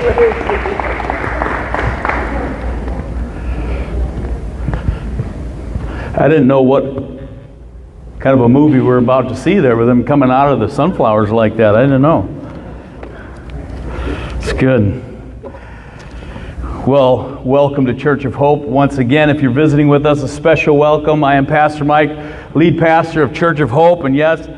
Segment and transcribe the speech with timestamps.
[0.00, 0.02] I
[6.26, 6.84] didn't know what
[8.18, 10.60] kind of a movie we we're about to see there with them coming out of
[10.60, 11.76] the sunflowers like that.
[11.76, 12.26] I didn't know.
[14.38, 15.04] It's good.
[16.86, 18.60] Well, welcome to Church of Hope.
[18.60, 21.22] Once again, if you're visiting with us, a special welcome.
[21.22, 24.48] I am Pastor Mike, lead pastor of Church of Hope, and yes,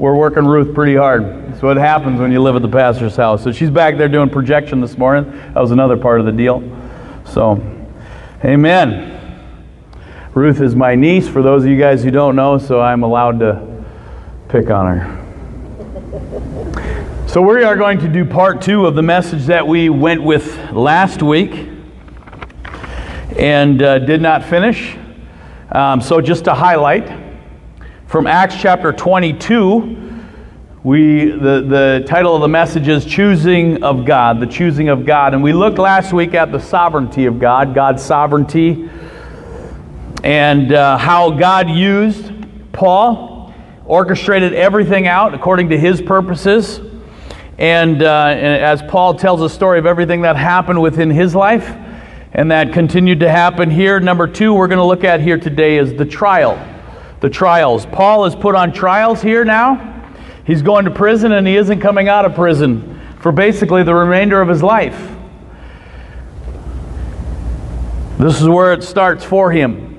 [0.00, 1.22] we're working Ruth pretty hard.
[1.24, 3.44] That's what happens when you live at the pastor's house.
[3.44, 5.30] So she's back there doing projection this morning.
[5.30, 6.62] That was another part of the deal.
[7.26, 7.62] So,
[8.42, 9.18] amen.
[10.32, 13.40] Ruth is my niece, for those of you guys who don't know, so I'm allowed
[13.40, 13.84] to
[14.48, 15.16] pick on her.
[17.28, 20.56] So, we are going to do part two of the message that we went with
[20.72, 21.68] last week
[23.36, 24.96] and uh, did not finish.
[25.72, 27.19] Um, so, just to highlight
[28.10, 29.96] from Acts chapter 22,
[30.82, 35.32] we, the, the title of the message is Choosing of God, the choosing of God.
[35.32, 38.90] And we looked last week at the sovereignty of God, God's sovereignty
[40.24, 42.32] and uh, how God used
[42.72, 43.54] Paul,
[43.86, 46.80] orchestrated everything out according to his purposes.
[47.58, 51.68] And, uh, and, as Paul tells a story of everything that happened within his life
[52.32, 54.00] and that continued to happen here.
[54.00, 56.58] Number two, we're going to look at here today is the trial.
[57.20, 57.86] The trials.
[57.86, 59.86] Paul is put on trials here now.
[60.44, 64.40] He's going to prison and he isn't coming out of prison for basically the remainder
[64.40, 65.16] of his life.
[68.18, 69.90] This is where it starts for him.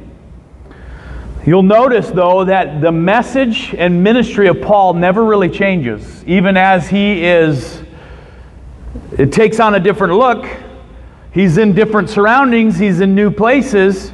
[1.45, 6.23] You'll notice, though, that the message and ministry of Paul never really changes.
[6.25, 7.81] Even as he is,
[9.17, 10.47] it takes on a different look.
[11.33, 14.11] He's in different surroundings, he's in new places.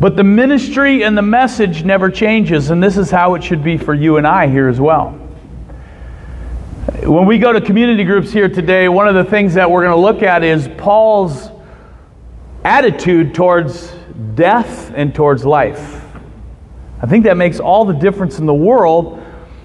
[0.00, 3.76] But the ministry and the message never changes, and this is how it should be
[3.76, 5.10] for you and I here as well.
[7.02, 9.94] When we go to community groups here today, one of the things that we're going
[9.94, 11.50] to look at is Paul's
[12.64, 13.92] attitude towards
[14.34, 16.02] death and towards life.
[17.02, 19.22] I think that makes all the difference in the world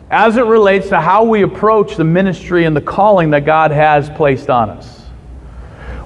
[0.09, 4.09] as it relates to how we approach the ministry and the calling that God has
[4.09, 4.99] placed on us.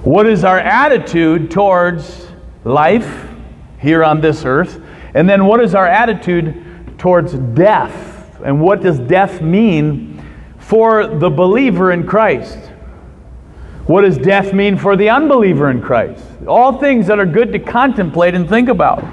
[0.02, 2.28] What is our attitude towards
[2.64, 3.29] life
[3.80, 4.80] here on this earth?
[5.14, 8.40] And then what is our attitude towards death?
[8.44, 10.24] And what does death mean
[10.58, 12.58] for the believer in Christ?
[13.86, 16.24] What does death mean for the unbeliever in Christ?
[16.46, 19.04] All things that are good to contemplate and think about.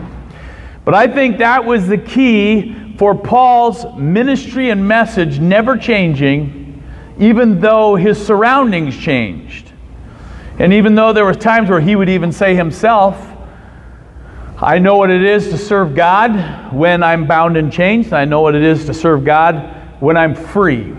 [0.85, 6.83] But I think that was the key for Paul's ministry and message never changing,
[7.19, 9.72] even though his surroundings changed.
[10.59, 13.36] And even though there were times where he would even say himself,
[14.59, 18.12] I know what it is to serve God when I'm bound and chained.
[18.12, 20.95] I know what it is to serve God when I'm free.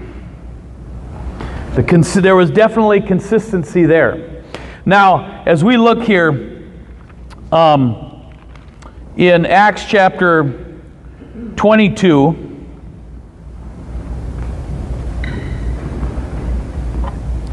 [1.74, 4.44] The, there was definitely consistency there.
[4.86, 6.70] Now, as we look here,
[7.50, 8.32] um,
[9.16, 10.76] in Acts chapter
[11.56, 12.64] 22,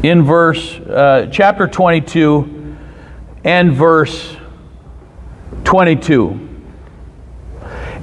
[0.04, 2.76] in verse, uh, chapter 22
[3.42, 4.35] and verse
[5.66, 6.40] 22.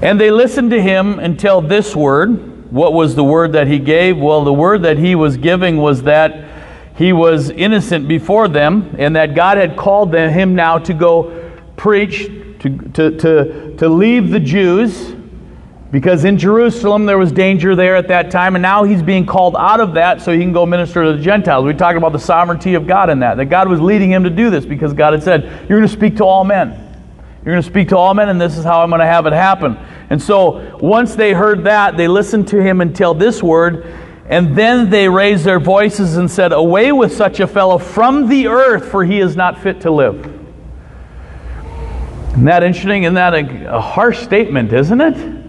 [0.02, 2.72] And they listened to him until this word.
[2.72, 4.18] What was the word that he gave?
[4.18, 6.50] Well, the word that he was giving was that
[6.98, 11.52] he was innocent before them and that God had called them, him now to go
[11.78, 12.28] preach
[12.60, 15.16] to, to, to, to leave the Jews
[15.90, 19.56] because in Jerusalem there was danger there at that time, and now he's being called
[19.56, 21.66] out of that so he can go minister to the Gentiles.
[21.66, 24.32] We talked about the sovereignty of God in that, that God was leading him to
[24.32, 26.83] do this because God had said, You're going to speak to all men.
[27.46, 29.26] You're going to speak to all men, and this is how I'm going to have
[29.26, 29.78] it happen.
[30.10, 33.86] And so once they heard that, they listened to him until this word,
[34.30, 38.48] and then they raised their voices and said, Away with such a fellow from the
[38.48, 40.26] earth, for he is not fit to live.
[42.30, 43.04] Isn't that interesting?
[43.04, 45.44] Isn't that a, a harsh statement, isn't it?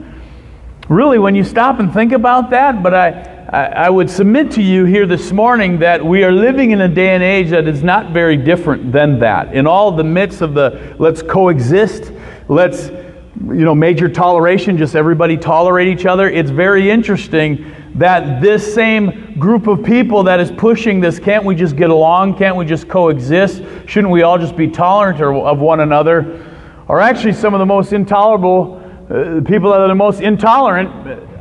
[0.89, 4.85] Really, when you stop and think about that, but I, I, would submit to you
[4.85, 8.13] here this morning that we are living in a day and age that is not
[8.13, 9.55] very different than that.
[9.55, 12.13] In all the midst of the let's coexist,
[12.49, 18.75] let's, you know, major toleration, just everybody tolerate each other, it's very interesting that this
[18.75, 22.37] same group of people that is pushing this can't we just get along?
[22.37, 23.63] Can't we just coexist?
[23.87, 26.51] Shouldn't we all just be tolerant of one another?
[26.89, 28.81] are actually some of the most intolerable
[29.11, 30.89] uh, people that are the most intolerant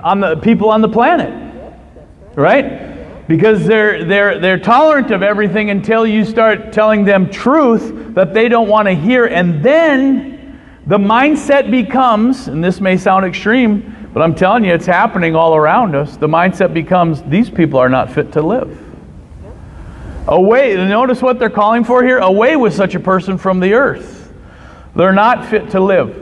[0.04, 1.43] on the people on the planet.
[2.36, 3.28] Right?
[3.28, 8.50] Because they're, they're, they're tolerant of everything until you start telling them truth that they
[8.50, 9.26] don't want to hear.
[9.26, 14.86] And then the mindset becomes, and this may sound extreme, but I'm telling you, it's
[14.86, 16.18] happening all around us.
[16.18, 18.80] The mindset becomes these people are not fit to live.
[20.28, 22.20] Away, notice what they're calling for here?
[22.20, 24.34] Away with such a person from the earth.
[24.96, 26.16] They're not fit to live.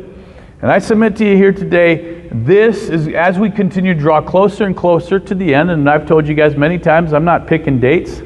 [0.61, 4.65] And I submit to you here today, this is as we continue to draw closer
[4.65, 7.79] and closer to the end, and I've told you guys many times, I'm not picking
[7.79, 8.21] dates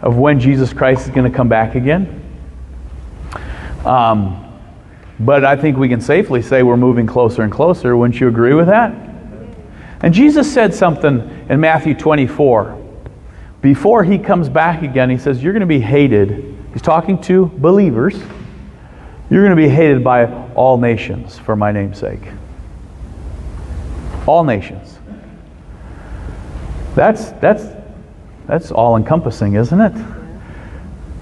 [0.00, 2.22] of when Jesus Christ is going to come back again.
[3.84, 4.40] Um,
[5.20, 7.94] but I think we can safely say we're moving closer and closer.
[7.96, 8.94] Wouldn't you agree with that?
[10.00, 12.82] And Jesus said something in Matthew 24.
[13.60, 16.56] Before he comes back again, he says, You're going to be hated.
[16.72, 18.14] He's talking to believers.
[19.28, 22.22] You're going to be hated by all nations for my name's sake.
[24.26, 24.98] All nations.
[26.94, 27.64] That's, that's,
[28.46, 29.92] that's all encompassing, isn't it?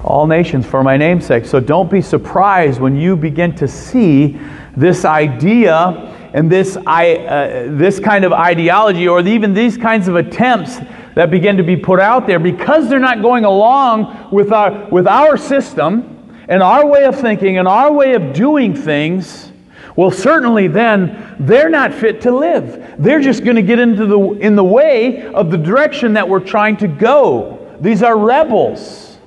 [0.05, 1.45] all nations for my namesake.
[1.45, 4.39] So don't be surprised when you begin to see
[4.77, 10.17] this idea and this, I, uh, this kind of ideology or even these kinds of
[10.17, 10.79] attempts
[11.15, 15.07] that begin to be put out there because they're not going along with our, with
[15.07, 16.09] our system
[16.49, 19.52] and our way of thinking and our way of doing things.
[19.97, 22.95] Well, certainly then they're not fit to live.
[22.99, 26.41] They're just going to get into the, in the way of the direction that we're
[26.41, 27.77] trying to go.
[27.81, 29.19] These are rebels.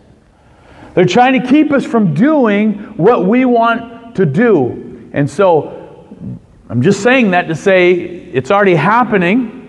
[0.95, 5.09] They're trying to keep us from doing what we want to do.
[5.13, 6.39] And so
[6.69, 9.61] I'm just saying that to say it's already happening.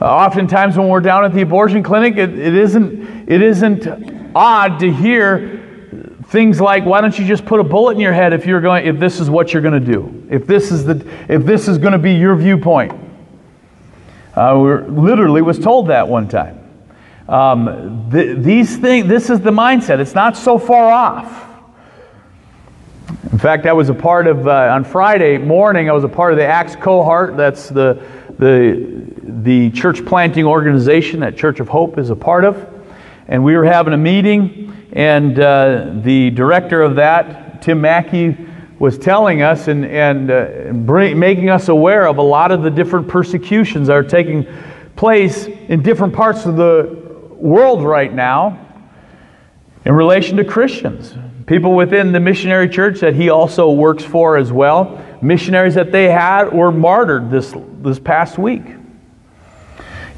[0.00, 4.80] Uh, oftentimes when we're down at the abortion clinic, it, it, isn't, it isn't odd
[4.80, 5.61] to hear
[6.32, 8.86] things like why don't you just put a bullet in your head if you're going
[8.86, 10.94] if this is what you're going to do if this is the
[11.28, 12.92] if this is going to be your viewpoint
[14.34, 16.58] uh, we literally was told that one time
[17.28, 20.00] um, th- these things, this is the mindset.
[20.00, 21.48] It's not so far off.
[23.32, 26.32] In fact, I was a part of, uh, on Friday morning, I was a part
[26.32, 27.36] of the Acts cohort.
[27.36, 28.04] That's the,
[28.38, 32.68] the, the church planting organization that Church of Hope is a part of.
[33.28, 38.36] And we were having a meeting, and uh, the director of that, Tim Mackey,
[38.78, 42.70] was telling us and, and uh, bring, making us aware of a lot of the
[42.70, 44.46] different persecutions that are taking
[44.96, 46.98] place in different parts of the
[47.36, 48.58] world right now
[49.84, 51.14] in relation to Christians.
[51.46, 55.02] People within the missionary church that he also works for as well.
[55.22, 58.62] Missionaries that they had were martyred this, this past week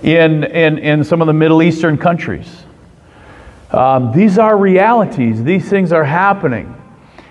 [0.02, 2.64] in, in, in some of the Middle Eastern countries.
[3.74, 6.72] Um, these are realities, these things are happening.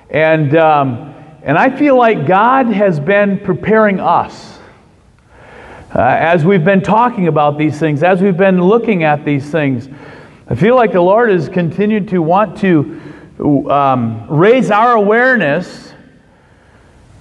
[0.09, 4.59] And, um, and I feel like God has been preparing us
[5.95, 9.87] uh, as we've been talking about these things, as we've been looking at these things,
[10.49, 12.99] I feel like the Lord has continued to want to
[13.69, 15.93] um, raise our awareness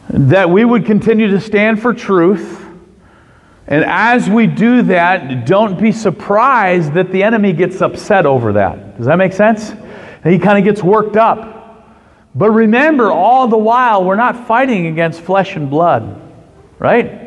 [0.09, 2.62] that we would continue to stand for truth.
[3.67, 8.97] And as we do that, don't be surprised that the enemy gets upset over that.
[8.97, 9.71] Does that make sense?
[10.25, 11.61] He kind of gets worked up.
[12.35, 16.21] But remember, all the while, we're not fighting against flesh and blood,
[16.79, 17.23] right?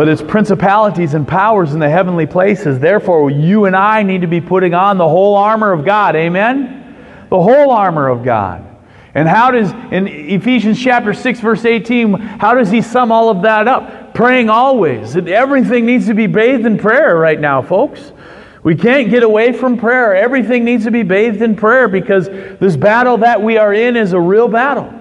[0.00, 2.78] but it's principalities and powers in the heavenly places.
[2.78, 6.14] Therefore, you and I need to be putting on the whole armor of God.
[6.16, 7.26] Amen?
[7.28, 8.66] The whole armor of God.
[9.14, 13.42] And how does, in Ephesians chapter 6, verse 18, how does he sum all of
[13.42, 13.99] that up?
[14.20, 15.16] Praying always.
[15.16, 18.12] Everything needs to be bathed in prayer right now, folks.
[18.62, 20.14] We can't get away from prayer.
[20.14, 24.12] Everything needs to be bathed in prayer because this battle that we are in is
[24.12, 24.92] a real battle.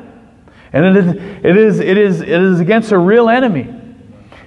[0.72, 3.68] And it is, it is, it is, it is against a real enemy.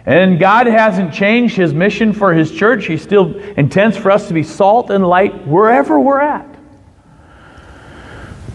[0.06, 2.86] And God hasn't changed his mission for his church.
[2.86, 6.48] He still intends for us to be salt and light wherever we're at.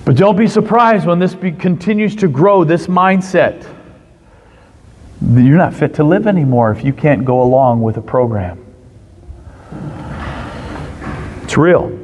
[0.03, 3.76] But don't be surprised when this be, continues to grow, this mindset.
[5.21, 8.63] You're not fit to live anymore if you can't go along with a program.
[11.43, 11.97] It's real.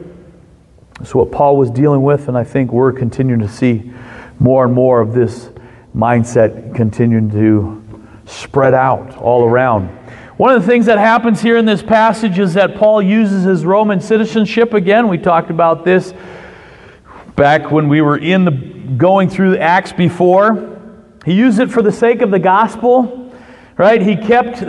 [1.00, 3.92] It's what Paul was dealing with, and I think we're continuing to see
[4.40, 5.50] more and more of this
[5.96, 7.84] mindset continuing to
[8.26, 9.90] spread out all around.
[10.38, 13.66] One of the things that happens here in this passage is that Paul uses his
[13.66, 15.08] Roman citizenship again.
[15.08, 16.14] We talked about this
[17.36, 18.52] back when we were in the
[18.98, 20.73] going through Acts before.
[21.24, 23.32] He used it for the sake of the gospel,
[23.78, 24.02] right?
[24.02, 24.60] He kept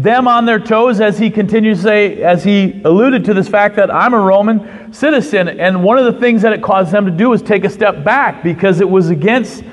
[0.00, 3.76] them on their toes as he continued to say, as he alluded to this fact
[3.76, 5.48] that I'm a Roman citizen.
[5.48, 8.04] And one of the things that it caused them to do was take a step
[8.04, 9.64] back because it was against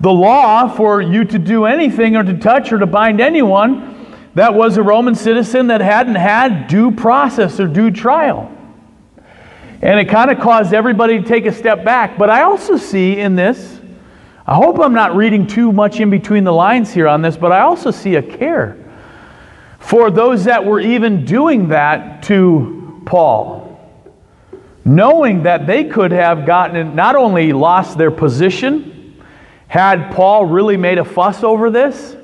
[0.00, 3.96] the law for you to do anything or to touch or to bind anyone
[4.34, 8.52] that was a Roman citizen that hadn't had due process or due trial.
[9.82, 12.16] And it kind of caused everybody to take a step back.
[12.16, 13.77] But I also see in this,
[14.48, 17.52] I hope I'm not reading too much in between the lines here on this, but
[17.52, 18.78] I also see a care
[19.78, 23.66] for those that were even doing that to Paul.
[24.88, 29.22] knowing that they could have gotten not only lost their position,
[29.66, 32.16] had Paul really made a fuss over this,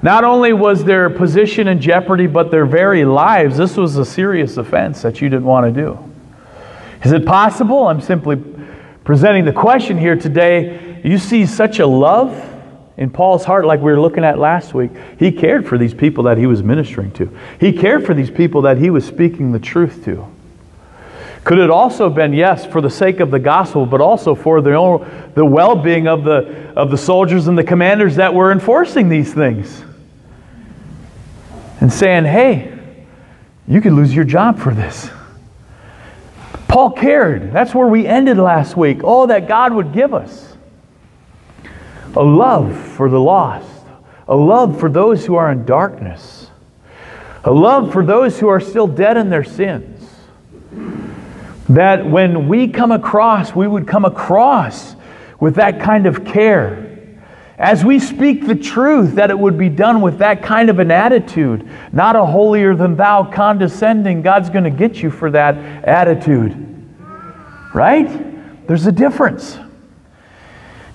[0.00, 3.56] not only was their position in jeopardy, but their very lives.
[3.56, 5.98] This was a serious offense that you didn't want to do.
[7.02, 7.88] Is it possible?
[7.88, 8.40] I'm simply
[9.02, 10.95] presenting the question here today.
[11.06, 12.34] You see such a love
[12.96, 14.90] in Paul's heart, like we were looking at last week.
[15.20, 18.62] He cared for these people that he was ministering to, he cared for these people
[18.62, 20.26] that he was speaking the truth to.
[21.44, 24.60] Could it also have been, yes, for the sake of the gospel, but also for
[24.60, 29.08] the, the well being of the, of the soldiers and the commanders that were enforcing
[29.08, 29.84] these things?
[31.80, 33.06] And saying, hey,
[33.68, 35.08] you could lose your job for this.
[36.66, 37.52] Paul cared.
[37.52, 39.02] That's where we ended last week.
[39.04, 40.55] Oh, that God would give us
[42.16, 43.84] a love for the lost,
[44.26, 46.50] a love for those who are in darkness,
[47.44, 49.96] a love for those who are still dead in their sins
[51.68, 54.94] that when we come across, we would come across
[55.40, 56.82] with that kind of care.
[57.58, 60.90] As we speak the truth, that it would be done with that kind of an
[60.90, 64.22] attitude, not a holier than thou condescending.
[64.22, 66.54] God's going to get you for that attitude.
[67.74, 68.66] Right?
[68.66, 69.58] There's a difference.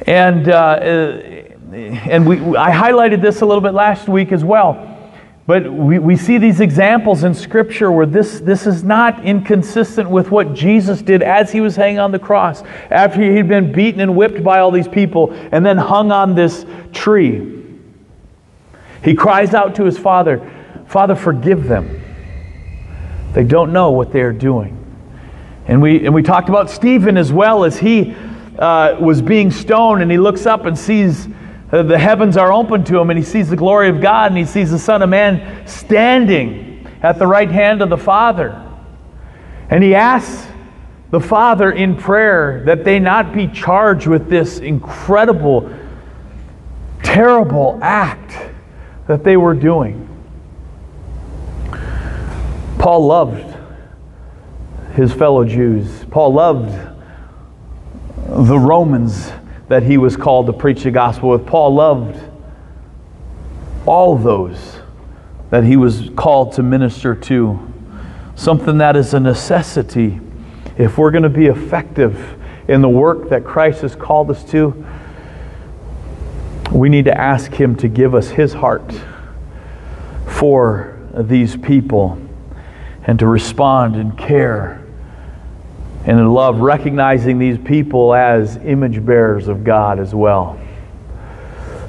[0.08, 4.88] And, uh, and we, I highlighted this a little bit last week as well.
[5.48, 10.32] But we, we see these examples in Scripture where this, this is not inconsistent with
[10.32, 14.16] what Jesus did as he was hanging on the cross, after he'd been beaten and
[14.16, 17.58] whipped by all these people, and then hung on this tree.
[19.04, 20.40] He cries out to his Father,
[20.88, 22.02] Father, forgive them.
[23.34, 24.78] They don't know what they are doing.
[25.68, 28.16] And we, and we talked about Stephen as well as he
[28.60, 31.28] uh, was being stoned and he looks up and sees
[31.72, 34.46] the heavens are open to him and he sees the glory of God and he
[34.46, 38.68] sees the Son of Man standing at the right hand of the Father.
[39.70, 40.48] And he asks
[41.12, 45.74] the Father in prayer that they not be charged with this incredible,
[47.04, 48.54] terrible act
[49.08, 50.08] that they were doing.
[52.78, 53.58] Paul loved
[54.96, 56.04] his fellow Jews.
[56.10, 56.91] Paul loved
[58.28, 59.32] the Romans
[59.68, 61.46] that he was called to preach the gospel with.
[61.46, 62.20] Paul loved
[63.86, 64.80] all those
[65.50, 67.60] that he was called to minister to.
[68.36, 70.20] Something that is a necessity
[70.78, 72.38] if we're going to be effective
[72.68, 74.86] in the work that Christ has called us to.
[76.72, 78.94] We need to ask him to give us his heart
[80.28, 82.18] for these people
[83.04, 84.81] and to respond in care
[86.06, 90.60] and in love, recognizing these people as image bearers of God as well,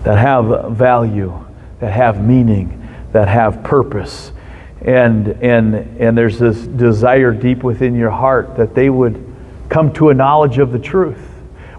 [0.04, 1.32] that have value,
[1.80, 2.78] that have meaning,
[3.12, 4.32] that have purpose.
[4.82, 9.34] And, and, and there's this desire deep within your heart that they would
[9.70, 11.20] come to a knowledge of the truth.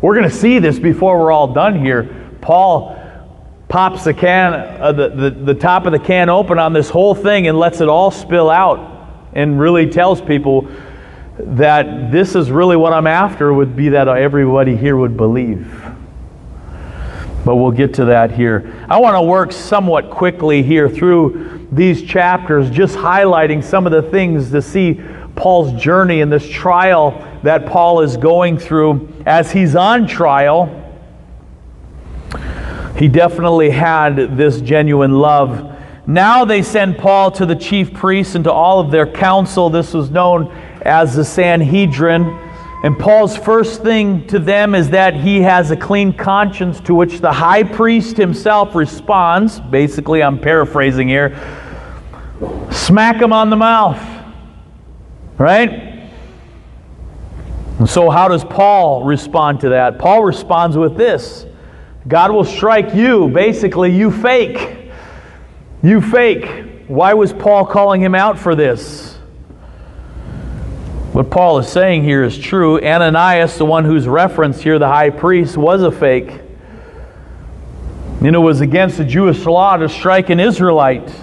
[0.02, 2.38] We're going to see this before we're all done here.
[2.42, 3.00] Paul
[3.68, 7.13] pops the can, uh, the, the, the top of the can open on this whole
[7.13, 10.68] thing and lets it all spill out and really tells people
[11.38, 15.68] that this is really what I'm after would be that everybody here would believe.
[17.46, 18.86] But we'll get to that here.
[18.90, 24.04] I want to work somewhat quickly here through these chapters, just highlighting some of the
[24.04, 25.02] things to see
[25.36, 27.12] Paul's journey and this trial
[27.44, 29.12] that Paul is going through.
[29.25, 30.80] As he's on trial,
[32.96, 35.72] he definitely had this genuine love.
[36.06, 39.70] Now they send Paul to the chief priests and to all of their council.
[39.70, 42.24] This was known as the Sanhedrin.
[42.84, 47.20] And Paul's first thing to them is that he has a clean conscience, to which
[47.20, 49.60] the high priest himself responds.
[49.60, 51.38] Basically, I'm paraphrasing here
[52.72, 54.02] smack him on the mouth.
[55.38, 56.10] Right?
[57.80, 59.98] And so, how does Paul respond to that?
[59.98, 61.46] Paul responds with this
[62.08, 63.30] God will strike you.
[63.30, 64.92] Basically, you fake.
[65.82, 66.86] You fake.
[66.88, 69.12] Why was Paul calling him out for this?
[71.13, 72.84] What Paul is saying here is true.
[72.84, 76.41] Ananias, the one who's referenced here, the high priest, was a fake.
[78.22, 81.13] And it was against the Jewish law to strike an Israelite.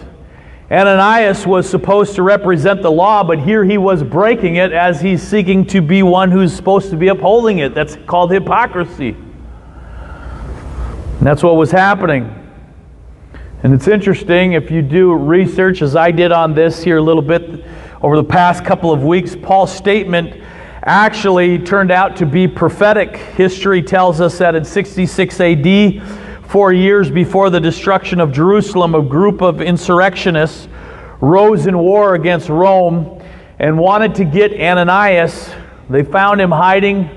[0.70, 5.25] Ananias was supposed to represent the law, but here he was breaking it as he's
[5.25, 7.75] seeking to be one who's supposed to be upholding it.
[7.75, 9.16] That's called hypocrisy.
[11.18, 12.37] And that's what was happening.
[13.64, 17.23] And it's interesting if you do research, as I did on this here a little
[17.23, 17.64] bit
[18.02, 20.42] over the past couple of weeks, Paul's statement
[20.85, 23.16] actually turned out to be prophetic.
[23.16, 26.02] History tells us that in 66 AD,
[26.49, 30.66] four years before the destruction of Jerusalem, a group of insurrectionists
[31.21, 33.23] rose in war against Rome
[33.59, 35.50] and wanted to get Ananias
[35.90, 37.11] They found him hiding,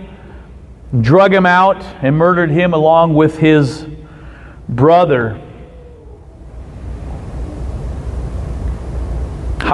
[0.99, 3.87] drug him out, and murdered him along with his
[4.67, 5.39] brother.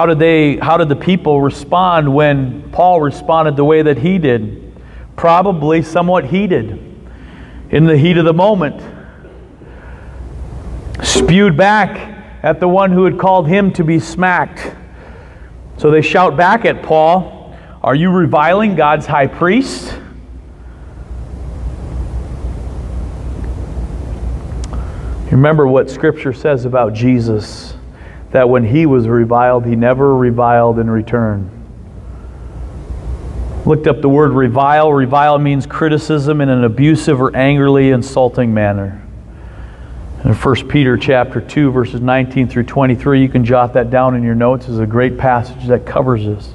[0.00, 4.16] How did they how did the people respond when Paul responded the way that he
[4.16, 4.74] did?
[5.14, 6.70] Probably somewhat heated
[7.68, 8.80] in the heat of the moment.
[11.02, 11.98] Spewed back
[12.42, 14.74] at the one who had called him to be smacked.
[15.76, 19.98] So they shout back at Paul, Are you reviling God's high priest?
[25.30, 27.74] Remember what Scripture says about Jesus
[28.32, 31.50] that when he was reviled, he never reviled in return.
[33.66, 34.92] Looked up the word revile.
[34.92, 39.06] Revile means criticism in an abusive or angrily insulting manner.
[40.24, 44.22] In 1 Peter chapter 2 verses 19 through 23, you can jot that down in
[44.22, 44.68] your notes.
[44.68, 46.54] is a great passage that covers this.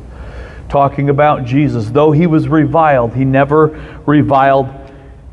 [0.69, 4.69] Talking about Jesus, though he was reviled, he never reviled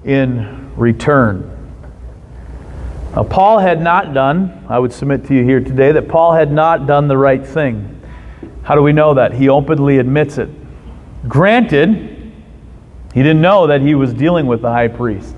[0.05, 1.62] in return.
[3.15, 6.51] Now, Paul had not done, I would submit to you here today, that Paul had
[6.51, 8.01] not done the right thing.
[8.63, 9.35] How do we know that?
[9.35, 10.49] He openly admits it.
[11.29, 12.33] Granted,
[13.13, 15.35] he didn't know that he was dealing with the high priest.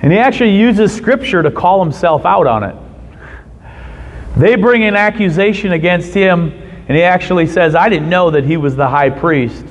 [0.00, 2.76] And he actually uses scripture to call himself out on it.
[4.36, 6.52] They bring an accusation against him,
[6.88, 9.64] and he actually says, I didn't know that he was the high priest.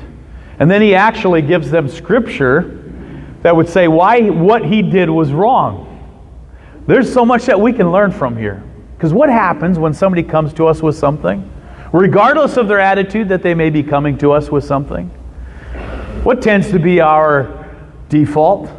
[0.58, 2.80] And then he actually gives them scripture
[3.44, 5.91] that would say why what he did was wrong.
[6.88, 8.64] There's so much that we can learn from here.
[8.98, 11.50] Because what happens when somebody comes to us with something?
[11.92, 15.08] Regardless of their attitude that they may be coming to us with something.
[16.24, 17.68] What tends to be our
[18.10, 18.70] default?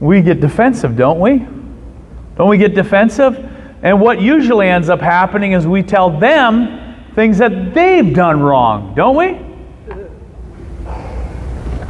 [0.00, 1.46] We get defensive, don't we?
[2.36, 3.38] Don't we get defensive?
[3.82, 8.94] And what usually ends up happening is we tell them things that they've done wrong,
[8.94, 9.38] don't we?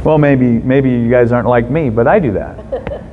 [0.03, 3.03] Well, maybe maybe you guys aren't like me, but I do that.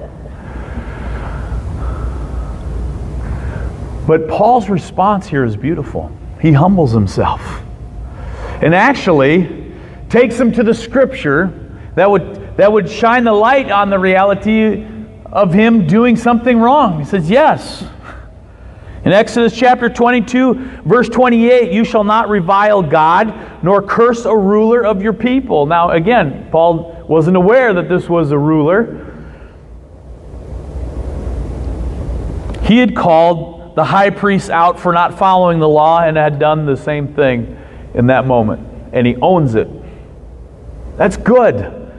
[4.10, 6.10] But Paul's response here is beautiful.
[6.40, 7.62] He humbles himself
[8.60, 9.73] and actually
[10.08, 14.84] takes him to the scripture that would, that would shine the light on the reality
[15.26, 16.99] of him doing something wrong.
[16.99, 17.84] He says, Yes.
[19.04, 24.84] In Exodus chapter 22, verse 28, you shall not revile God nor curse a ruler
[24.84, 25.66] of your people.
[25.66, 29.06] Now, again, Paul wasn't aware that this was a ruler.
[32.64, 36.67] He had called the high priest out for not following the law and had done
[36.67, 37.56] the same thing
[37.95, 38.67] in that moment.
[38.93, 39.69] And he owns it.
[40.97, 41.93] That's good.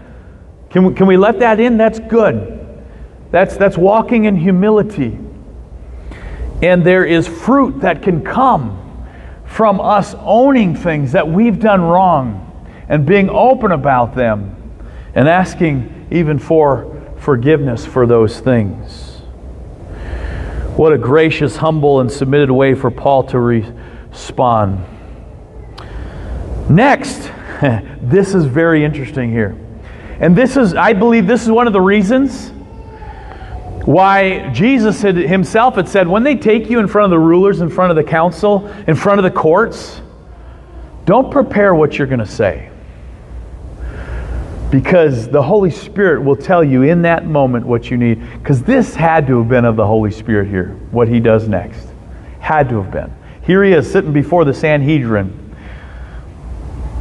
[0.70, 1.78] Can we, can we let that in?
[1.78, 2.58] That's good.
[3.32, 5.18] That's, that's walking in humility.
[6.62, 8.78] And there is fruit that can come
[9.46, 12.48] from us owning things that we've done wrong
[12.88, 14.56] and being open about them
[15.16, 19.11] and asking even for forgiveness for those things.
[20.78, 24.84] What a gracious, humble, and submitted way for Paul to respond.
[26.70, 27.30] Next,
[28.02, 29.58] this is very interesting here.
[30.20, 32.52] And this is, I believe, this is one of the reasons
[33.86, 37.60] why Jesus had, himself had said, when they take you in front of the rulers,
[37.60, 40.02] in front of the council, in front of the courts,
[41.06, 42.71] don't prepare what you're going to say.
[44.72, 48.22] Because the Holy Spirit will tell you in that moment what you need.
[48.40, 51.90] Because this had to have been of the Holy Spirit here, what he does next.
[52.40, 53.14] Had to have been.
[53.44, 55.38] Here he is sitting before the Sanhedrin.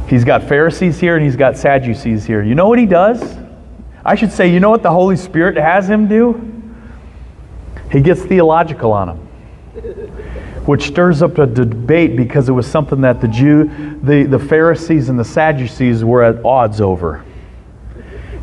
[0.09, 2.43] He's got Pharisees here and he's got Sadducees here.
[2.43, 3.37] You know what he does?
[4.03, 6.51] I should say, you know what the Holy Spirit has him do?
[7.89, 9.17] He gets theological on them,
[10.65, 15.07] which stirs up a debate because it was something that the Jew, the, the Pharisees
[15.07, 17.23] and the Sadducees were at odds over.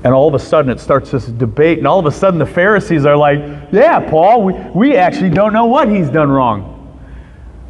[0.09, 2.47] And all of a sudden it starts this debate, and all of a sudden the
[2.47, 3.41] Pharisees are like,
[3.71, 6.97] Yeah, Paul, we, we actually don't know what he's done wrong.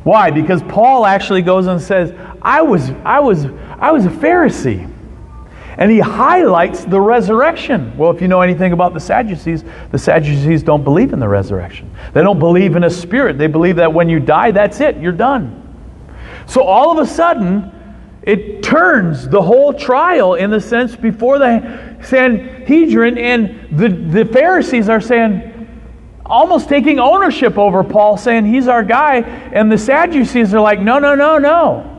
[0.04, 0.30] Why?
[0.30, 3.46] Because Paul actually goes and says, I was, I was,
[3.80, 4.88] I was a Pharisee.
[5.78, 7.98] And he highlights the resurrection.
[7.98, 11.90] Well, if you know anything about the Sadducees, the Sadducees don't believe in the resurrection.
[12.14, 13.36] They don't believe in a spirit.
[13.36, 15.60] They believe that when you die, that's it, you're done.
[16.46, 17.72] So all of a sudden,
[18.22, 24.88] it turns the whole trial in the sense before the Sanhedrin, and the, the Pharisees
[24.88, 25.54] are saying,
[26.28, 29.20] almost taking ownership over Paul, saying he's our guy.
[29.20, 31.94] And the Sadducees are like, no, no, no, no.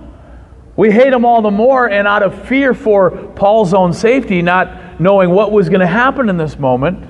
[0.76, 5.02] We hate him all the more, and out of fear for Paul's own safety, not
[5.02, 7.06] knowing what was going to happen in this moment,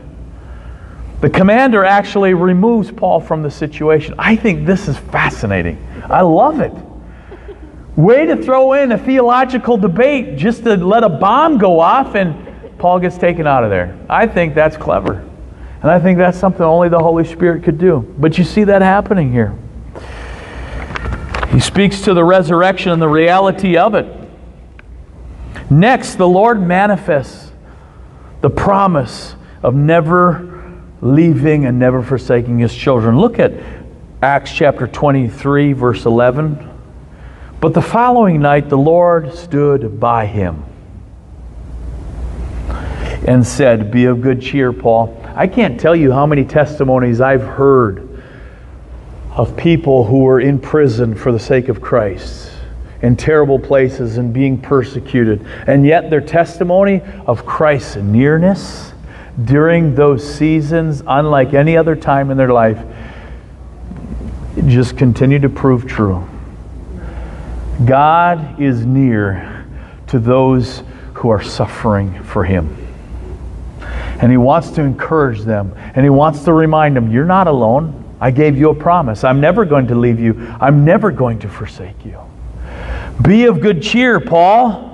[1.21, 4.15] the commander actually removes Paul from the situation.
[4.17, 5.85] I think this is fascinating.
[6.05, 6.71] I love it.
[7.97, 12.48] Way to throw in a theological debate just to let a bomb go off and
[12.79, 13.99] Paul gets taken out of there.
[14.09, 15.25] I think that's clever.
[15.81, 18.13] And I think that's something only the Holy Spirit could do.
[18.17, 19.55] But you see that happening here.
[21.51, 24.07] He speaks to the resurrection and the reality of it.
[25.69, 27.51] Next, the Lord manifests
[28.41, 33.19] the promise of never leaving and never forsaking his children.
[33.19, 33.53] Look at
[34.21, 36.65] Acts chapter 23, verse 11.
[37.59, 40.63] But the following night the Lord stood by him
[43.29, 45.15] and said, Be of good cheer, Paul.
[45.35, 48.23] I can't tell you how many testimonies I've heard
[49.29, 52.51] of people who were in prison for the sake of Christ,
[53.03, 55.45] in terrible places and being persecuted.
[55.67, 58.93] And yet their testimony of Christ's nearness
[59.45, 62.83] during those seasons, unlike any other time in their life,
[64.65, 66.27] just continued to prove true.
[67.85, 69.67] God is near
[70.07, 70.81] to those
[71.13, 72.88] who are suffering for Him.
[74.21, 78.05] And He wants to encourage them, and He wants to remind them, You're not alone.
[78.21, 79.23] I gave you a promise.
[79.23, 82.19] I'm never going to leave you, I'm never going to forsake you.
[83.21, 84.89] Be of good cheer, Paul.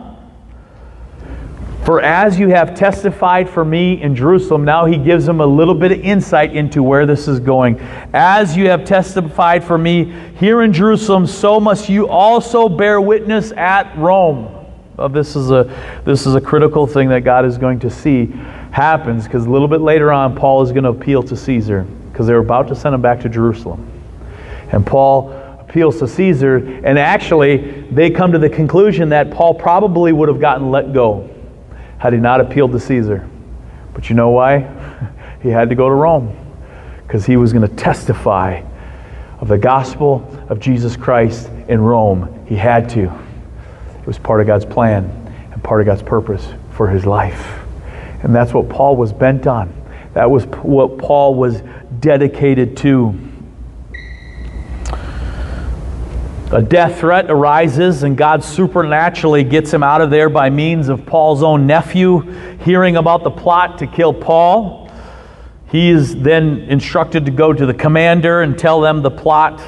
[1.85, 5.75] For as you have testified for me in Jerusalem, now he gives them a little
[5.75, 7.79] bit of insight into where this is going.
[8.11, 13.51] As you have testified for me here in Jerusalem, so must you also bear witness
[13.51, 14.51] at Rome.
[14.97, 18.33] Well, this is a this is a critical thing that God is going to see
[18.75, 22.27] happens because a little bit later on, Paul is going to appeal to Caesar because
[22.27, 23.89] they're about to send him back to Jerusalem,
[24.73, 30.11] and Paul appeals to Caesar, and actually they come to the conclusion that Paul probably
[30.11, 31.29] would have gotten let go
[31.99, 33.25] had he not appealed to Caesar.
[33.93, 34.59] But you know why?
[35.41, 36.35] he had to go to Rome
[37.07, 38.61] because he was going to testify
[39.39, 42.45] of the gospel of Jesus Christ in Rome.
[42.45, 43.03] He had to.
[43.03, 45.05] It was part of God's plan
[45.53, 47.64] and part of God's purpose for his life.
[48.25, 49.71] And that's what Paul was bent on.
[50.15, 51.61] That was what Paul was
[51.99, 53.13] dedicated to.
[56.51, 61.05] A death threat arises, and God supernaturally gets him out of there by means of
[61.05, 62.21] Paul's own nephew
[62.61, 64.89] hearing about the plot to kill Paul.
[65.69, 69.61] He is then instructed to go to the commander and tell them the plot.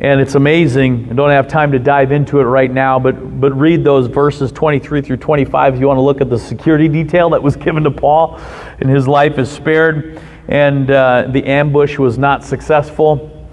[0.00, 1.08] And it's amazing.
[1.10, 4.50] I don't have time to dive into it right now, but, but read those verses
[4.50, 7.84] 23 through 25 if you want to look at the security detail that was given
[7.84, 8.40] to Paul,
[8.78, 13.46] and his life is spared, and uh, the ambush was not successful.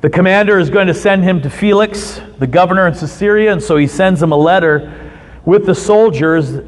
[0.00, 3.76] The commander is going to send him to Felix, the governor in Caesarea, and so
[3.76, 5.12] he sends him a letter
[5.44, 6.60] with the soldiers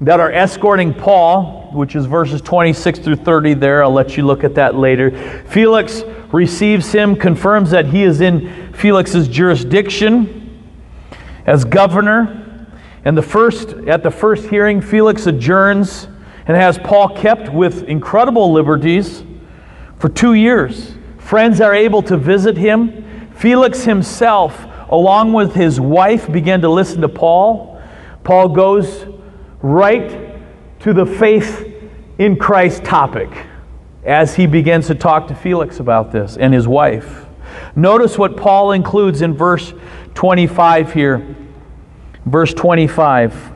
[0.00, 3.84] that are escorting Paul, which is verses 26 through 30 there.
[3.84, 5.10] I'll let you look at that later.
[5.48, 10.72] Felix receives him, confirms that he is in Felix's jurisdiction
[11.46, 12.68] as governor.
[13.04, 16.08] And the first at the first hearing, Felix adjourns
[16.46, 19.22] and has Paul kept with incredible liberties
[19.98, 20.94] for 2 years.
[21.18, 23.30] Friends are able to visit him.
[23.34, 27.80] Felix himself, along with his wife, began to listen to Paul.
[28.24, 29.06] Paul goes
[29.62, 30.34] right
[30.80, 31.66] to the faith
[32.18, 33.30] in Christ topic
[34.04, 37.26] as he begins to talk to Felix about this and his wife.
[37.76, 39.72] Notice what Paul includes in verse
[40.14, 41.36] 25 here.
[42.26, 43.52] Verse 25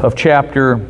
[0.00, 0.86] of chapter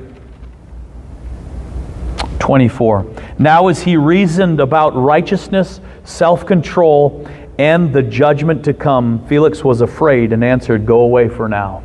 [2.38, 3.06] 24.
[3.38, 7.26] Now, as he reasoned about righteousness, self control,
[7.58, 11.82] and the judgment to come, Felix was afraid and answered, Go away for now.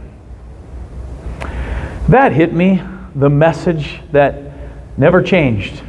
[2.09, 2.81] That hit me,
[3.15, 4.53] the message that
[4.97, 5.81] never changed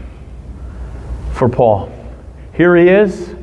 [1.33, 1.93] for Paul.
[2.57, 3.35] Here he is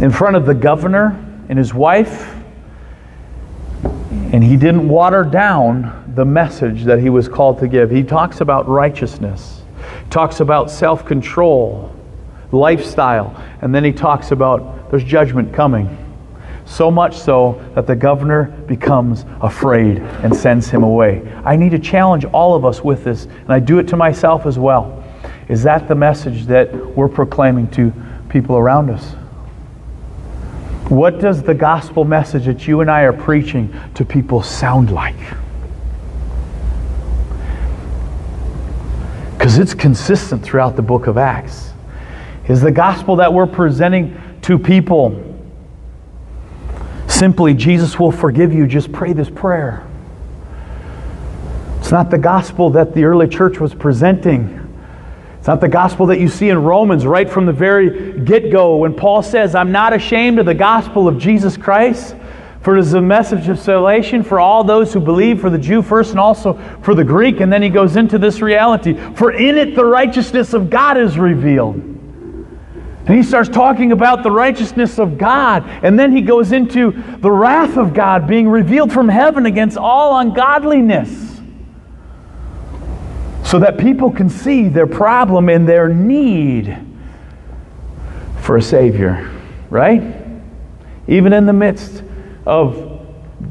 [0.00, 2.32] in front of the governor and his wife,
[3.82, 7.90] and he didn't water down the message that he was called to give.
[7.90, 9.62] He talks about righteousness,
[10.08, 11.92] talks about self control,
[12.52, 15.98] lifestyle, and then he talks about there's judgment coming.
[16.64, 21.28] So much so that the governor becomes afraid and sends him away.
[21.44, 24.46] I need to challenge all of us with this, and I do it to myself
[24.46, 25.01] as well.
[25.52, 27.92] Is that the message that we're proclaiming to
[28.30, 29.12] people around us?
[30.88, 35.18] What does the gospel message that you and I are preaching to people sound like?
[39.36, 41.72] Because it's consistent throughout the book of Acts.
[42.48, 45.22] Is the gospel that we're presenting to people
[47.08, 49.86] simply, Jesus will forgive you, just pray this prayer?
[51.78, 54.61] It's not the gospel that the early church was presenting.
[55.42, 58.76] It's not the gospel that you see in Romans right from the very get go
[58.76, 62.14] when Paul says, I'm not ashamed of the gospel of Jesus Christ,
[62.60, 65.82] for it is a message of salvation for all those who believe, for the Jew
[65.82, 67.40] first and also for the Greek.
[67.40, 71.18] And then he goes into this reality For in it the righteousness of God is
[71.18, 71.74] revealed.
[71.74, 75.64] And he starts talking about the righteousness of God.
[75.82, 80.20] And then he goes into the wrath of God being revealed from heaven against all
[80.20, 81.31] ungodliness
[83.52, 86.74] so that people can see their problem and their need
[88.40, 89.30] for a Savior,
[89.68, 90.02] right?
[91.06, 92.02] Even in the midst
[92.46, 93.06] of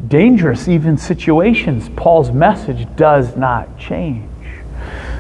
[0.08, 4.28] dangerous, even situations, Paul's message does not change.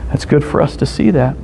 [0.07, 1.37] That's good for us to see that.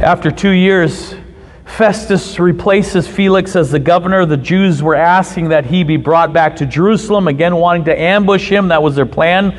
[0.00, 1.16] After two years,
[1.64, 4.26] Festus replaces Felix as the governor.
[4.26, 8.48] The Jews were asking that he be brought back to Jerusalem, again wanting to ambush
[8.48, 8.68] him.
[8.68, 9.58] That was their plan.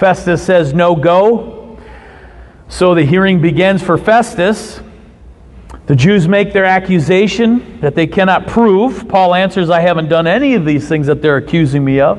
[0.00, 1.78] Festus says, No go.
[2.68, 4.80] So the hearing begins for Festus.
[5.84, 9.06] The Jews make their accusation that they cannot prove.
[9.10, 12.18] Paul answers, I haven't done any of these things that they're accusing me of.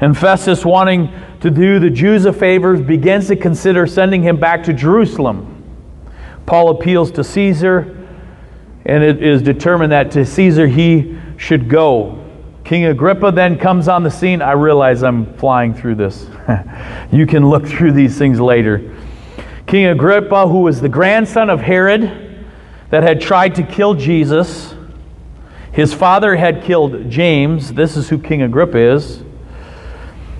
[0.00, 4.62] And Festus, wanting to do the Jews a favor, begins to consider sending him back
[4.64, 5.64] to Jerusalem.
[6.46, 8.06] Paul appeals to Caesar,
[8.86, 12.19] and it is determined that to Caesar he should go.
[12.70, 14.40] King Agrippa then comes on the scene.
[14.40, 16.28] I realize I'm flying through this.
[17.10, 18.96] you can look through these things later.
[19.66, 22.46] King Agrippa, who was the grandson of Herod
[22.90, 24.72] that had tried to kill Jesus,
[25.72, 27.72] his father had killed James.
[27.72, 29.24] This is who King Agrippa is.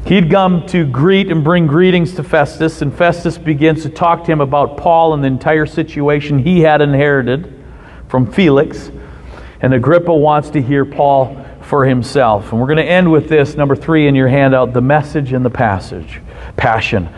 [0.07, 4.31] He'd come to greet and bring greetings to Festus, and Festus begins to talk to
[4.31, 7.53] him about Paul and the entire situation he had inherited
[8.07, 8.93] from Felix.
[9.63, 12.51] And Agrippa wants to hear Paul for himself.
[12.51, 15.45] And we're going to end with this, number three in your handout the message and
[15.45, 16.21] the passage.
[16.57, 17.09] Passion.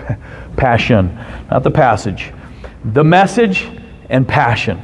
[0.56, 1.14] passion.
[1.50, 2.32] Not the passage.
[2.86, 3.68] The message
[4.08, 4.80] and passion.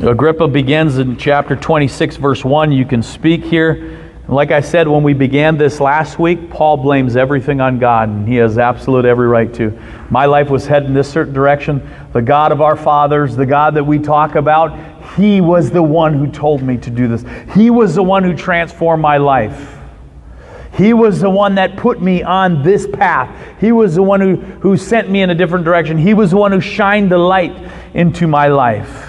[0.00, 2.72] Agrippa begins in chapter 26, verse 1.
[2.72, 3.97] You can speak here.
[4.28, 8.28] Like I said when we began this last week, Paul blames everything on God, and
[8.28, 9.70] he has absolute every right to.
[10.10, 11.88] My life was heading this certain direction.
[12.12, 16.12] The God of our fathers, the God that we talk about, he was the one
[16.12, 17.24] who told me to do this.
[17.54, 19.76] He was the one who transformed my life.
[20.74, 23.34] He was the one that put me on this path.
[23.58, 25.96] He was the one who, who sent me in a different direction.
[25.96, 27.56] He was the one who shined the light
[27.94, 29.06] into my life.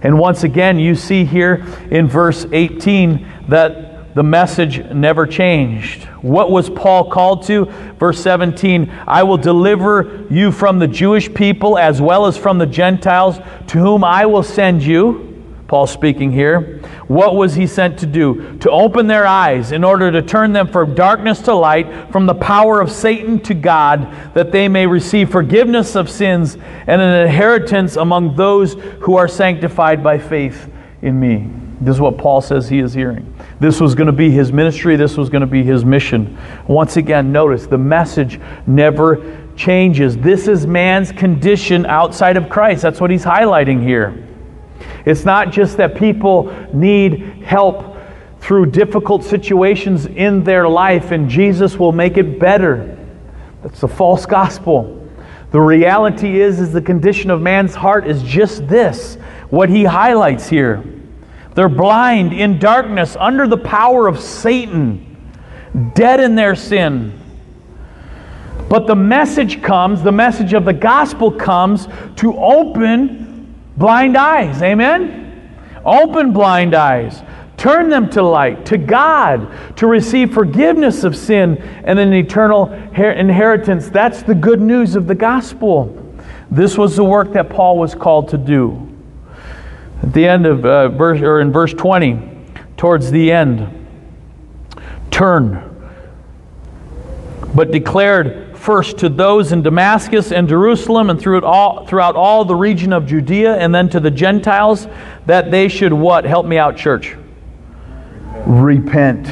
[0.00, 6.04] And once again, you see here in verse 18 that the message never changed.
[6.20, 7.64] What was Paul called to?
[7.98, 12.66] Verse 17 I will deliver you from the Jewish people as well as from the
[12.66, 15.28] Gentiles, to whom I will send you.
[15.66, 16.82] Paul speaking here.
[17.08, 18.58] What was he sent to do?
[18.58, 22.34] To open their eyes in order to turn them from darkness to light, from the
[22.34, 27.96] power of Satan to God, that they may receive forgiveness of sins and an inheritance
[27.96, 30.70] among those who are sanctified by faith
[31.00, 31.61] in me.
[31.82, 33.34] This is what Paul says he is hearing.
[33.58, 36.38] This was going to be his ministry, this was going to be his mission.
[36.68, 40.16] Once again, notice the message never changes.
[40.16, 42.82] This is man's condition outside of Christ.
[42.82, 44.26] That's what he's highlighting here.
[45.04, 47.96] It's not just that people need help
[48.38, 52.96] through difficult situations in their life and Jesus will make it better.
[53.62, 55.08] That's a false gospel.
[55.50, 59.16] The reality is is the condition of man's heart is just this.
[59.50, 60.84] What he highlights here.
[61.54, 65.30] They're blind in darkness under the power of Satan,
[65.94, 67.18] dead in their sin.
[68.68, 74.62] But the message comes, the message of the gospel comes to open blind eyes.
[74.62, 75.20] Amen?
[75.84, 77.22] Open blind eyes.
[77.58, 83.88] Turn them to light, to God, to receive forgiveness of sin and an eternal inheritance.
[83.88, 85.98] That's the good news of the gospel.
[86.50, 88.91] This was the work that Paul was called to do.
[90.02, 92.30] At the end of uh, verse, or in verse 20,
[92.76, 93.88] towards the end,
[95.10, 95.68] turn,
[97.54, 102.54] but declared first to those in Damascus and Jerusalem and throughout all, throughout all the
[102.54, 104.86] region of Judea and then to the Gentiles
[105.26, 106.24] that they should what?
[106.24, 107.16] Help me out, church.
[108.46, 109.28] Repent.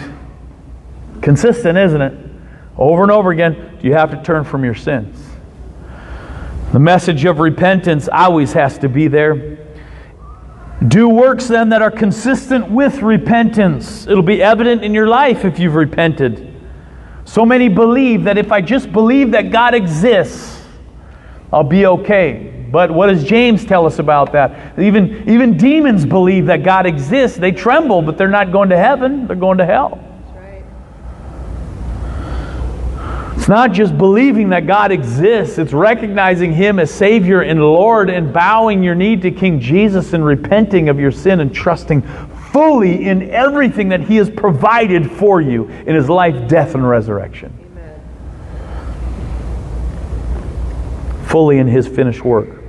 [1.23, 2.31] Consistent, isn't it?
[2.77, 5.17] Over and over again, you have to turn from your sins.
[6.73, 9.60] The message of repentance always has to be there.
[10.88, 14.07] Do works then that are consistent with repentance.
[14.07, 16.47] It'll be evident in your life if you've repented.
[17.27, 20.64] So many believe that if I just believe that God exists,
[21.53, 22.66] I'll be okay.
[22.71, 24.79] But what does James tell us about that?
[24.79, 27.37] Even, even demons believe that God exists.
[27.37, 30.10] They tremble, but they're not going to heaven, they're going to hell.
[33.40, 38.35] It's not just believing that God exists, it's recognizing Him as Savior and Lord and
[38.35, 42.03] bowing your knee to King Jesus and repenting of your sin and trusting
[42.53, 47.50] fully in everything that He has provided for you in His life, death, and resurrection.
[47.72, 48.00] Amen.
[51.24, 52.62] Fully in His finished work.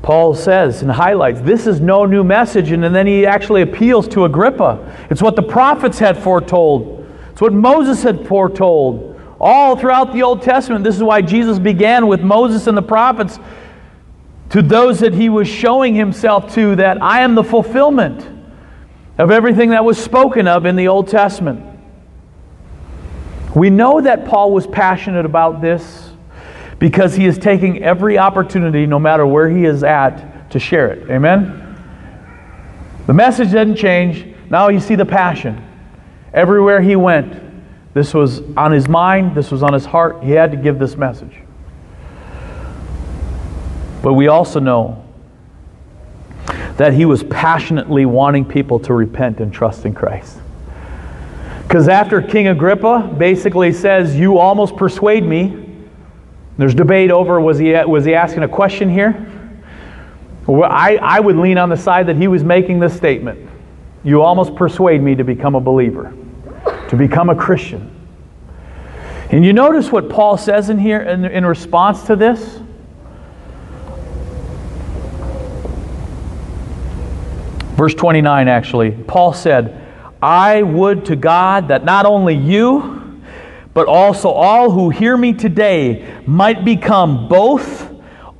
[0.00, 4.24] Paul says and highlights this is no new message, and then he actually appeals to
[4.24, 5.06] Agrippa.
[5.10, 9.09] It's what the prophets had foretold, it's what Moses had foretold.
[9.40, 13.38] All throughout the Old Testament, this is why Jesus began with Moses and the prophets
[14.50, 18.28] to those that he was showing himself to that I am the fulfillment
[19.16, 21.64] of everything that was spoken of in the Old Testament.
[23.54, 26.10] We know that Paul was passionate about this
[26.78, 31.10] because he is taking every opportunity, no matter where he is at, to share it.
[31.10, 31.66] Amen?
[33.06, 34.26] The message didn't change.
[34.50, 35.64] Now you see the passion.
[36.32, 37.49] Everywhere he went,
[37.92, 40.22] this was on his mind, this was on his heart.
[40.22, 41.34] He had to give this message.
[44.02, 45.04] But we also know
[46.76, 50.38] that he was passionately wanting people to repent and trust in Christ.
[51.62, 55.66] Because after King Agrippa basically says, You almost persuade me,
[56.58, 59.26] there's debate over was he, was he asking a question here?
[60.46, 63.48] Well, I, I would lean on the side that he was making this statement
[64.02, 66.14] You almost persuade me to become a believer
[66.90, 67.88] to become a Christian.
[69.30, 72.58] And you notice what Paul says in here in, in response to this?
[77.76, 78.90] Verse 29, actually.
[78.90, 79.80] Paul said,
[80.20, 83.22] I would to God that not only you,
[83.72, 87.88] but also all who hear me today might become both,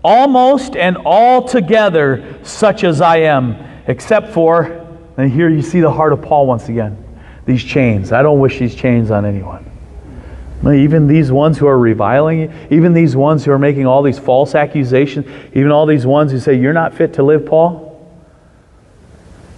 [0.03, 3.55] almost, and altogether such as I am,
[3.87, 7.05] except for, and here you see the heart of Paul once again
[7.51, 8.13] these chains.
[8.13, 9.67] I don't wish these chains on anyone.
[10.65, 14.19] Even these ones who are reviling you, even these ones who are making all these
[14.19, 17.89] false accusations, even all these ones who say, You're not fit to live, Paul.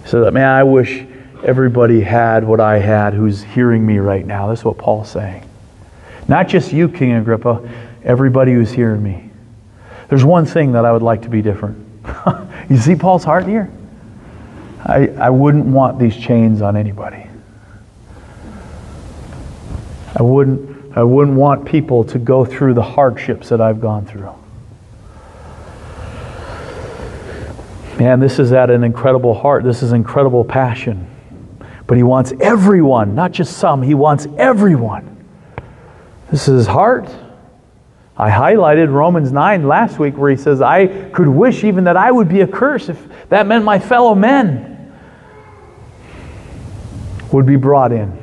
[0.06, 1.04] So that, man, I wish
[1.44, 4.48] everybody had what I had who's hearing me right now.
[4.48, 5.44] That's what Paul's saying.
[6.28, 7.68] Not just you, King Agrippa,
[8.04, 9.28] everybody who's hearing me.
[10.08, 11.84] There's one thing that I would like to be different.
[12.70, 13.70] you see Paul's heart here?
[14.84, 17.26] I, I wouldn't want these chains on anybody.
[20.14, 24.34] I wouldn't, I wouldn't want people to go through the hardships that I've gone through.
[27.98, 29.64] Man, this is at an incredible heart.
[29.64, 31.08] This is incredible passion.
[31.86, 35.24] But he wants everyone, not just some, he wants everyone.
[36.30, 37.08] This is his heart.
[38.16, 42.10] I highlighted Romans 9 last week where he says, I could wish even that I
[42.10, 44.92] would be accursed if that meant my fellow men
[47.32, 48.21] would be brought in.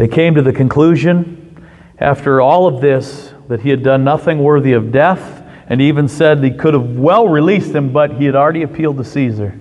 [0.00, 1.62] They came to the conclusion,
[1.98, 6.42] after all of this, that he had done nothing worthy of death, and even said
[6.42, 9.60] he could have well released him, but he had already appealed to Caesar.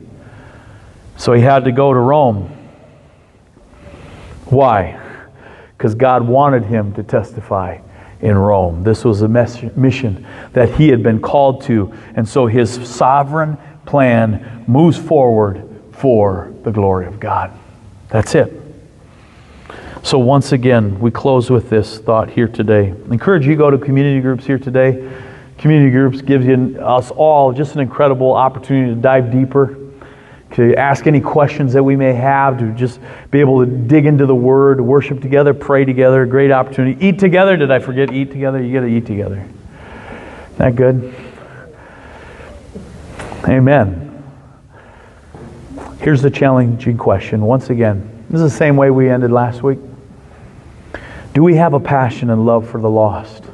[1.18, 2.56] So he had to go to Rome.
[4.46, 4.98] Why?
[5.78, 7.80] Because God wanted him to testify
[8.22, 8.86] in Rome.
[8.86, 14.64] This was a mission that he had been called to, and so his sovereign plan
[14.70, 17.52] moves forward for the glory of God.
[18.08, 18.54] That's it.
[20.02, 22.92] So, once again, we close with this thought here today.
[22.92, 25.12] I encourage you to go to community groups here today.
[25.58, 29.78] Community groups gives you, us all just an incredible opportunity to dive deeper,
[30.54, 34.26] to ask any questions that we may have, to just be able to dig into
[34.26, 36.26] the Word, worship together, pray together.
[36.26, 37.06] Great opportunity.
[37.06, 37.58] Eat together.
[37.58, 38.64] Did I forget eat together?
[38.64, 39.46] You got to eat together.
[40.54, 41.14] Isn't that good?
[43.50, 44.06] Amen.
[46.00, 48.26] Here's the challenging question once again.
[48.30, 49.80] This is the same way we ended last week.
[51.40, 53.46] Do we have a passion and love for the lost?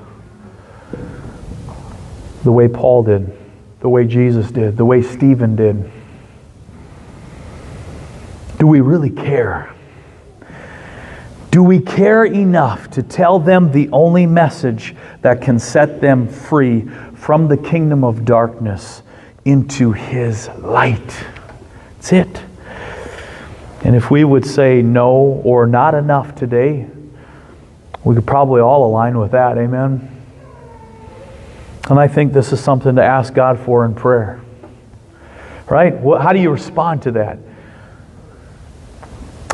[2.44, 3.32] The way Paul did,
[3.80, 5.92] the way Jesus did, the way Stephen did.
[8.58, 9.72] Do we really care?
[11.52, 16.90] Do we care enough to tell them the only message that can set them free
[17.14, 19.04] from the kingdom of darkness
[19.46, 21.24] into His light?
[21.98, 22.42] That's it.
[23.84, 25.12] And if we would say no
[25.44, 26.88] or not enough today,
[28.06, 29.58] we could probably all align with that.
[29.58, 30.12] Amen.
[31.90, 34.40] And I think this is something to ask God for in prayer.
[35.68, 35.96] Right?
[36.22, 37.40] how do you respond to that?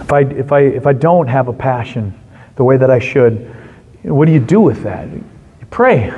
[0.01, 2.13] If I, if, I, if I don't have a passion
[2.57, 3.55] the way that I should,
[4.03, 5.09] what do you do with that?
[5.09, 5.23] You
[5.69, 6.11] pray.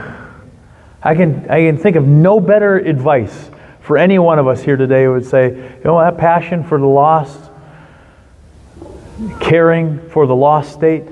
[1.03, 4.77] I can, I can think of no better advice for any one of us here
[4.77, 7.51] today who would say, you know, that passion for the lost,
[9.39, 11.03] caring for the lost state,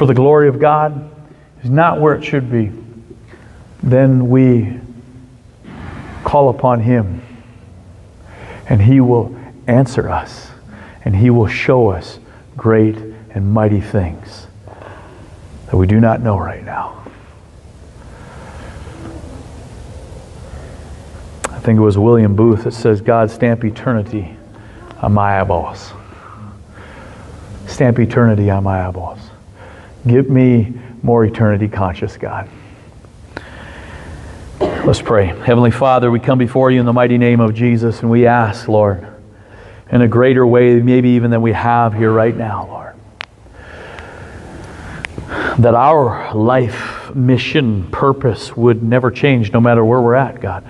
[0.00, 1.10] for the glory of God,
[1.62, 2.72] is not where it should be,
[3.82, 4.80] then we
[6.24, 7.20] call upon Him
[8.70, 10.52] and He will answer us
[11.04, 12.18] and He will show us
[12.56, 14.46] great and mighty things
[15.66, 17.04] that we do not know right now.
[21.50, 24.34] I think it was William Booth that says, God stamp eternity
[25.02, 25.92] on my eyeballs.
[27.66, 29.29] Stamp eternity on my eyeballs.
[30.06, 30.72] Give me
[31.02, 32.48] more eternity conscious, God.
[34.60, 35.26] Let's pray.
[35.26, 38.66] Heavenly Father, we come before you in the mighty name of Jesus and we ask,
[38.66, 39.06] Lord,
[39.90, 42.94] in a greater way, maybe even than we have here right now, Lord,
[45.58, 50.64] that our life, mission, purpose would never change no matter where we're at, God.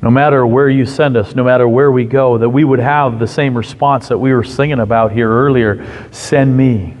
[0.00, 3.18] No matter where you send us, no matter where we go, that we would have
[3.18, 6.94] the same response that we were singing about here earlier send me.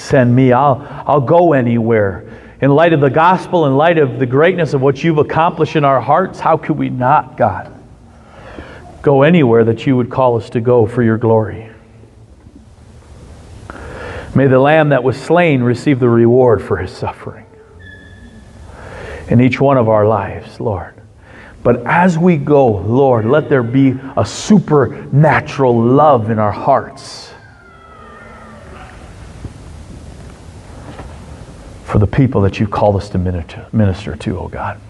[0.00, 0.52] Send me.
[0.52, 2.26] I'll, I'll go anywhere.
[2.62, 5.84] In light of the gospel, in light of the greatness of what you've accomplished in
[5.84, 7.72] our hearts, how could we not, God,
[9.02, 11.70] go anywhere that you would call us to go for your glory?
[14.34, 17.46] May the lamb that was slain receive the reward for his suffering
[19.28, 20.94] in each one of our lives, Lord.
[21.62, 27.30] But as we go, Lord, let there be a supernatural love in our hearts
[31.90, 34.80] for the people that you've called us to minister, to, oh God.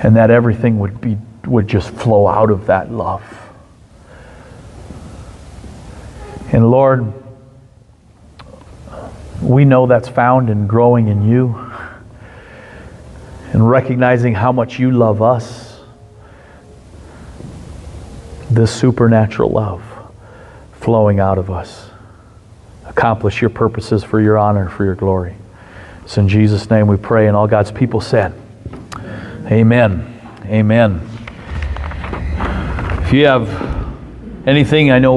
[0.00, 3.22] And that everything would be would just flow out of that love.
[6.50, 7.12] And Lord,
[9.40, 11.72] we know that's found in growing in you
[13.52, 15.80] and recognizing how much you love us.
[18.50, 19.84] This supernatural love
[20.72, 21.88] flowing out of us.
[22.98, 25.36] Accomplish your purposes for your honor, for your glory.
[26.02, 28.34] It's in Jesus' name we pray, and all God's people said,
[29.46, 30.20] Amen.
[30.46, 31.00] Amen.
[33.04, 33.48] If you have
[34.48, 35.06] anything, I know.